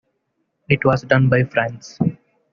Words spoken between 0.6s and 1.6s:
It was done by